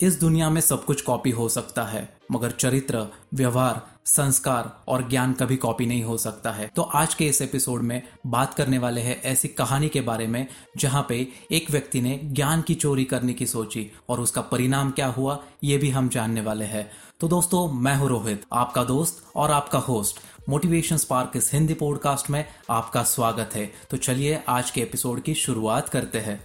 [0.00, 5.32] इस दुनिया में सब कुछ कॉपी हो सकता है, मगर चरित्र, व्यवहार, संस्कार और ज्ञान
[5.32, 9.00] कभी कॉपी नहीं हो सकता है। तो आज के इस एपिसोड में बात करने वाले
[9.00, 13.32] हैं ऐसी कहानी के बारे में, जहाँ पे एक व्यक्ति ने ज्ञान की चोरी करने
[13.32, 16.90] की सोची और उसका परिणाम क्या हुआ, ये भी हम जानने वाले हैं।
[17.20, 22.30] तो दोस्तों, मैं हूँ रोहित, आपका दोस्त और आपका होस्ट मोटिवेशन स्पार्क इस हिंदी पॉडकास्ट
[22.30, 26.40] में आपका स्वागत है। तो चलिए आज के एपिसोड की शुरुआत करते हैं।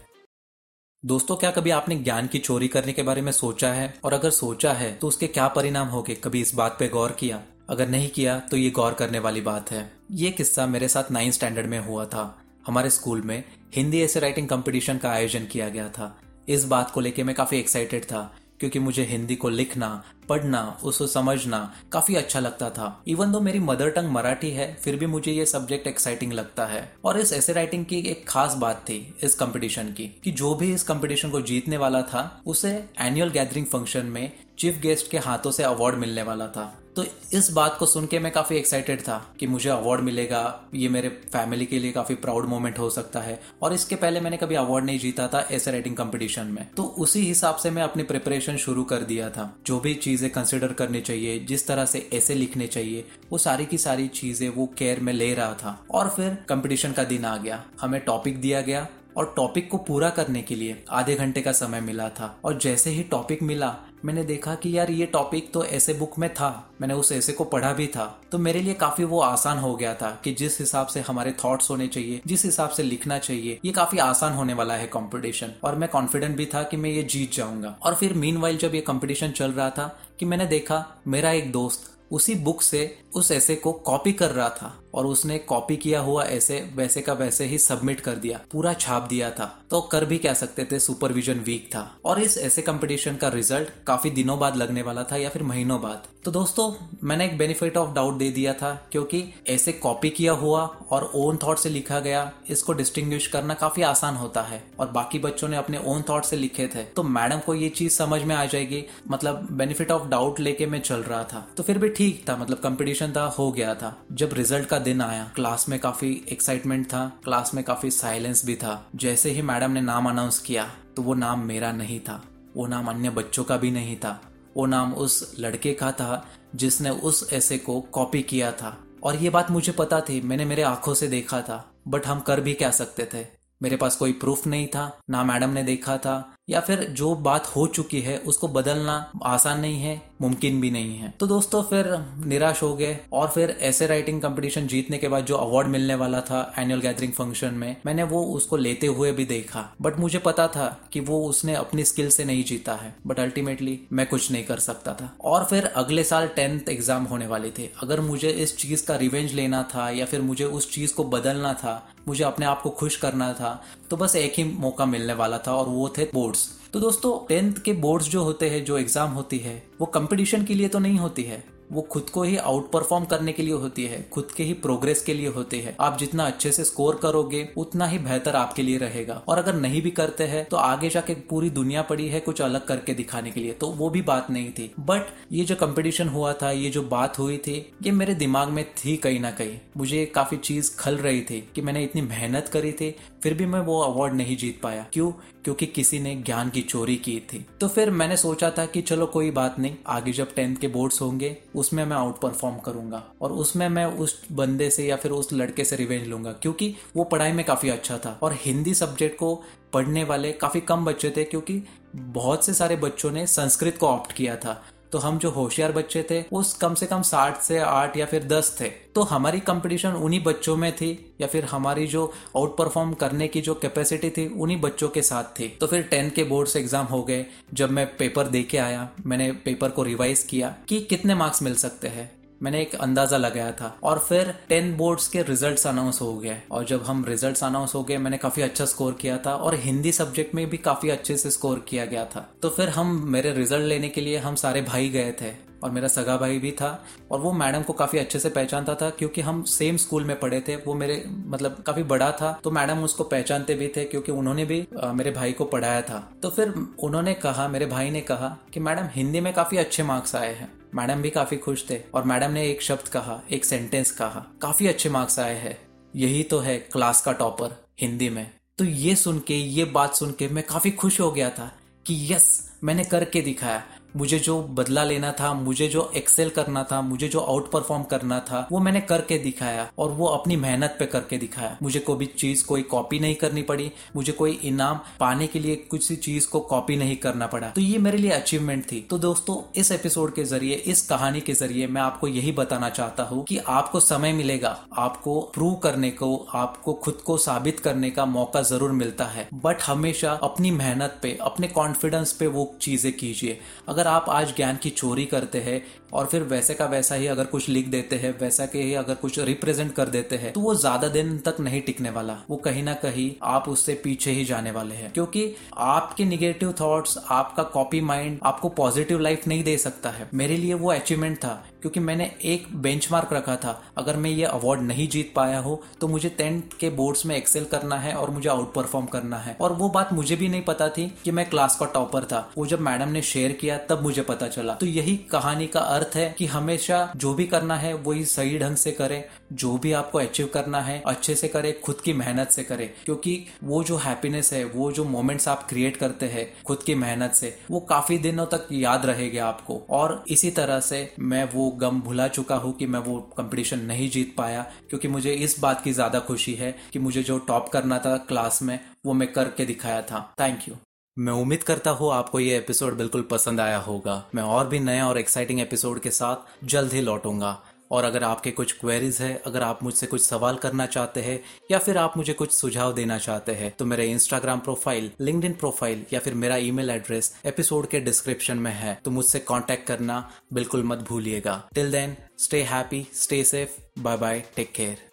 [1.03, 3.93] दोस्तों, क्या कभी आपने ज्ञान की चोरी करने के बारे में सोचा है?
[4.03, 6.15] और अगर सोचा है तो उसके क्या परिणाम होंगे?
[6.15, 7.41] कभी इस बात पे गौर किया?
[7.69, 11.35] अगर नहीं किया तो ये गौर करने वाली बात है। ये किस्सा मेरे साथ नाइन्थ
[11.35, 12.23] स्टैंडर्ड में हुआ था।
[12.67, 13.43] हमारे स्कूल में
[13.75, 16.15] हिंदी ऐसे राइटिंग कंपटीशन का आयोजन किया गया था।
[16.49, 18.23] इस बात को लेके मैं काफ़ी एक्साइटेड था।
[18.63, 23.59] क्योंकि मुझे हिंदी को लिखना, पढ़ना, उसको समझना काफ़ी अच्छा लगता था। इवन दो मेरी
[23.59, 27.53] मदर टंग मराठी है, फिर भी मुझे ये सब्जेक्ट एक्साइटिंग लगता है। और इस ऐसे
[27.53, 31.41] राइटिंग की एक खास बात थी इस कंपटीशन की, कि जो भी इस कंपटीशन को
[31.41, 36.23] जीतने वाला था, उसे एनुअल गैदरिंग फ़ंक्शन में चीफ गेस्ट के हाथों से अवार्ड मिलने
[36.23, 40.01] वाला था। तो इस बात को सुन के मैं काफ़ी एक्साइटेड था कि मुझे अवार्ड
[40.01, 44.19] मिलेगा। ये मेरे फैमिली के लिए काफ़ी प्राउड मोमेंट हो सकता है। और इसके पहले
[44.19, 47.83] मैंने कभी अवार्ड नहीं जीता था ऐसे राइटिंग कंपटीशन में। तो उसी हिसाब से मैं
[47.83, 52.09] अपनी प्रिपरेशन शुरू कर दिया था। जो भी चीज़ें कंसिडर करनी चाहिए, जिस तरह से
[52.13, 56.09] ऐसे लिखने चाहिए, वो सारी की सारी चीज़ें वो केयर में ले रहा था। और
[56.09, 60.41] फिर कंपटीशन का दिन आ गया। हमें टॉपिक दिया गया। और टॉपिक को पूरा करने
[60.41, 63.75] के लिए आधे घंटे का समय मिला था। और जैसे ही टॉपिक मिला,
[64.05, 67.43] मैंने देखा कि यार ये टॉपिक तो ऐसे बुक में था, मैंने उस ऐसे को
[67.43, 70.87] पढ़ा भी था। तो मेरे लिए काफ़ी वो आसान हो गया था कि जिस हिसाब
[70.87, 74.73] से हमारे थॉट्स होने चाहिए, जिस हिसाब से लिखना चाहिए, ये काफ़ी आसान होने वाला
[74.73, 78.57] है कंपटीशन और मैं कॉन्फिडेंट भी था कि मैं ये जीत जाऊँगा। और फिर मीन
[78.57, 82.97] जब ये कंपटीशन चल रहा था, कि मैंने देखा मेरा एक दोस्त उसी बुक से
[83.15, 87.13] उस ऐसे को कॉपी कर रहा था। और उसने कॉपी किया हुआ ऐसे, वैसे का
[87.13, 90.79] वैसे ही सबमिट कर दिया। पूरा छाप दिया था। तो कर भी कह सकते थे?
[90.79, 95.17] सुपरविजन वीक था। और इस ऐसे कंपटीशन का रिज़ल्ट काफ़ी दिनों बाद लगने वाला था
[95.17, 99.25] या फिर महीनों बाद। तो दोस्तों, मैंने एक बेनिफिट ऑफ़ डाउट दे दिया था, क्योंकि
[99.47, 104.15] ऐसे कॉपी किया हुआ और ओन थॉट से लिखा गया, इसको डिस्टिंग्विश करना काफ़ी आसान
[104.15, 107.55] होता है। और बाकी बच्चों ने अपने ओन थॉट से लिखे थे। तो मैडम को
[107.55, 111.47] ये चीज़ समझ में आ जाएगी। मतलब बेनिफिट ऑफ़ डाउट लेके मैं चल रहा था।
[111.57, 115.01] तो फिर भी ठीक था। मतलब कंपटीशन था, हो गया था। जब रिज़ल्ट का दिन
[115.01, 119.71] आया। क्लास में काफ़ी एक्साइटमेंट था। क्लास में काफ़ी साइलेंस भी था। जैसे ही मैडम
[119.71, 122.23] ने नाम अनाउंस किया तो वो नाम मेरा नहीं था।
[122.55, 124.21] वो नाम अन्य बच्चों का भी नहीं था।
[124.57, 129.29] वो नाम उस लड़के का था, जिसने उस ऐसे को कॉपी किया था। और ये
[129.29, 132.71] बात मुझे पता थी। मैंने मेरे आँखों से देखा था। बट हम कर भी क्या
[132.71, 133.27] सकते थे?
[133.61, 137.45] मेरे पास कोई प्रूफ नहीं था। ना मैडम ने देखा था। या फिर जो बात
[137.45, 141.85] हो चुकी है, उसको बदलना आसान नहीं है, मुमकिन भी नहीं है। तो दोस्तों, फिर
[142.25, 146.21] निराश हो गए और फिर ऐसे राइटिंग कंपटीशन जीतने के बाद जो अवार्ड मिलने वाला
[146.21, 150.47] था एनुअल गैदरिंग फ़ंक्शन में, मैंने वो उसको लेते हुए भी देखा। बट मुझे पता
[150.47, 154.43] था कि वो उसने अपनी स्किल से नहीं जीता है। बट अल्टीमेटली मैं कुछ नहीं
[154.43, 158.57] कर सकता था। और फिर अगले साल टेंथ एग्ज़ाम होने वाले थे। अगर मुझे इस
[158.57, 162.45] चीज़ का रिवेंज लेना था या फिर मुझे उस चीज़ को बदलना था, मुझे अपने
[162.45, 165.87] आप को खुश करना था तो बस एक ही मौका मिलने वाला था और वो
[165.89, 169.85] थे बोर्ड्स तो दोस्तों टेंथ के बोर्ड्स जो होते हैं, जो एग्ज़ाम होती है, वो
[169.87, 173.43] कंपटीशन के लिए तो नहीं होती है। वो खुद को ही आउट परफॉर्म करने के
[173.43, 176.63] लिए होती है, खुद के ही प्रोग्रेस के लिए होती है। आप जितना अच्छे से
[176.63, 180.57] स्कोर करोगे, उतना ही बेहतर आपके लिए रहेगा। और अगर नहीं भी करते हैं तो
[180.57, 184.01] आगे जाके पूरी दुनिया पड़ी है कुछ अलग करके दिखाने के लिए। तो वो भी
[184.01, 185.01] बात नहीं थी। बट
[185.31, 188.97] ये जो कंपटीशन हुआ था, ये जो बात हुई थी, ये मेरे दिमाग में थी
[188.97, 192.95] कहीं ना कहीं। मुझे काफ़ी चीज़ खल रही थी कि मैंने इतनी मेहनत करी थी,
[193.23, 195.11] फिर भी मैं वो अवार्ड नहीं जीत पाया। क्यों?
[195.43, 199.05] क्योंकि किसी ने ज्ञान की चोरी की थी। तो फिर मैंने सोचा था कि चलो
[199.05, 203.31] कोई बात नहीं, आगे जब टेंथ के बोर्ड्स होंगे उसमें मैं आउट परफॉर्म करूँगा और
[203.33, 207.31] उसमें मैं उस बंदे से या फिर उस लड़के से रिवेंज लूँगा, क्योंकि वो पढ़ाई
[207.31, 209.35] में काफ़ी अच्छा था और हिंदी सब्जेक्ट को
[209.73, 211.61] पढ़ने वाले काफ़ी कम बच्चे थे, क्योंकि
[211.95, 214.61] बहुत से सारे बच्चों ने संस्कृत को ऑप्ट किया था।
[214.93, 218.23] तो हम जो होशियार बच्चे थे, उस कम से कम साठ से आठ या फिर
[218.23, 222.05] दस थे। तो हमारी कंपटीशन उन्हीं बच्चों में थी, या फिर हमारी जो
[222.37, 226.11] आउट परफॉर्म करने की जो कैपेसिटी थी, उन्हीं बच्चों के साथ थी। तो फिर टेंथ
[226.11, 229.83] के बोर्ड से एग्ज़ाम हो गए, जब मैं पेपर दे के आया, मैंने पेपर को
[229.83, 234.33] रिवाइज किया कि कितने मार्क्स मिल सकते हैं। मैंने एक अंदाज़ा लगाया था। और फिर
[234.49, 238.17] टेन बोर्ड्स के रिजल्ट्स अनाउंस हो गए। और जब हम रिजल्ट्स अनाउंस हो गए मैंने
[238.17, 241.85] काफ़ी अच्छा स्कोर किया था और हिंदी सब्जेक्ट में भी काफ़ी अच्छे से स्कोर किया
[241.85, 245.31] गया था। तो फिर हम मेरे रिज़ल्ट लेने के लिए हम सारे भाई गए थे
[245.63, 246.69] और मेरा सगा भाई भी था
[247.11, 250.39] और वो मैडम को काफ़ी अच्छे से पहचानता था क्योंकि हम सेम स्कूल में पढ़े
[250.47, 254.45] थे। वो मेरे मतलब काफ़ी बड़ा था तो मैडम उसको पहचानते भी थे क्योंकि उन्होंने
[254.45, 258.37] भी आ, मेरे भाई को पढ़ाया था। तो फिर उन्होंने कहा मेरे भाई ने कहा
[258.53, 262.03] कि मैडम हिंदी में काफ़ी अच्छे मार्क्स आए हैं। मैडम भी काफ़ी खुश थे और
[262.03, 265.57] मैडम ने एक शब्द कहा, एक सेंटेंस कहा। काफ़ी अच्छे मार्क्स आए हैं।
[265.95, 270.11] यही तो है क्लास का टॉपर हिंदी में। तो ये सुन के, ये बात सुन
[270.11, 273.63] के मैं काफ़ी खुश हो गया था कि यस मैंने करके दिखाया।
[273.95, 278.19] मुझे जो बदला लेना था, मुझे जो एक्सेल करना था, मुझे जो आउट परफॉर्म करना
[278.19, 282.45] था, वो मैंने करके दिखाया और वो अपनी मेहनत पे करके दिखाया। मुझे कोई चीज़
[282.45, 286.75] कोई कॉपी नहीं करनी पड़ी, मुझे कोई इनाम पाने के लिए कुछ चीज़ को कॉपी
[286.75, 290.55] नहीं करना पड़ा। तो ये मेरे लिए अचीवमेंट थी। तो दोस्तों, इस एपिसोड के ज़रिए,
[290.55, 295.19] इस कहानी के ज़रिए मैं आपको यही बताना चाहता हूँ कि आपको समय मिलेगा, आपको
[295.33, 300.11] प्रूव करने को, आपको खुद को साबित करने का मौका ज़रूर मिलता है। बट हमेशा
[300.23, 304.69] अपनी मेहनत पे, अपने कॉन्फिडेंस पे वो चीज़ें कीजिए। अगर अगर आप आज ज्ञान की
[304.69, 305.61] चोरी करते हैं
[305.93, 308.95] और फिर वैसे का वैसा ही अगर कुछ लिख देते हैं, वैसा के ही अगर
[308.95, 312.63] कुछ रिप्रेजेंट कर देते हैं तो वो ज़्यादा दिन तक नहीं टिकने वाला। वो कहीं
[312.63, 317.81] ना कहीं आप उससे पीछे ही जाने वाले हैं। क्योंकि आपके निगेटिव थॉट्स आपका कॉपी
[317.83, 322.11] माइंड आपको पॉजिटिव लाइफ नहीं दे सकता है। मेरे लिए वो अचीवमेंट था। क्योंकि मैंने
[322.23, 326.41] एक बेंचमार्क रखा था। अगर मैं ये अवार्ड नहीं जीत पाया हो तो मुझे टेंथ
[326.59, 329.93] के बोर्ड्स में एक्सेल करना है और मुझे आउट परफॉर्म करना है। और वो बात
[329.93, 333.01] मुझे भी नहीं पता थी कि मैं क्लास का टॉपर था। वो जब मैडम ने
[333.01, 337.13] शेयर किया, तब मुझे पता चला। तो यही कहानी का अर्थ है कि हमेशा जो
[337.13, 341.15] भी करना है, वही सही ढंग से करे। जो भी आपको अचीव करना है, अच्छे
[341.15, 345.27] से करे, खुद की मेहनत से करे। क्योंकि वो जो हैप्पीनेस है, वो जो मोमेंट्स
[345.27, 349.61] आप क्रिएट करते हैं, खुद की मेहनत से, वो काफ़ी दिनों तक याद रहेगा आपको।
[349.69, 353.89] और इसी तरह से मैं वो गम भुला चुका हूँ कि मैं वो कंपटीशन नहीं
[353.89, 357.79] जीत पाया, क्योंकि मुझे इस बात की ज़्यादा खुशी है कि मुझे जो टॉप करना
[357.79, 360.55] था क्लास में, वो मैं करके दिखाया था। थैंक यू
[360.97, 364.81] मैं उम्मीद करता हूँ आपको ये एपिसोड बिल्कुल पसंद आया होगा। मैं और भी नए
[364.81, 367.37] और एक्साइटिंग एपिसोड के साथ जल्द ही लौटूँगा।
[367.73, 371.19] और अगर आपके कुछ क्वेरीज है, अगर आप मुझसे कुछ सवाल करना चाहते हैं,
[371.51, 375.85] या फिर आप मुझे कुछ सुझाव देना चाहते हैं तो मेरे इंस्टाग्राम प्रोफ़ाइल लिंक प्रोफ़ाइल
[375.93, 379.99] या फिर मेरा ईमेल एड्रेस एपिसोड के डिस्क्रिप्शन में है। तो मुझसे कॉन्टेक्ट करना
[380.33, 384.92] बिल्कुल मत भूलिएगा। Till then stay happy stay safe bye bye take care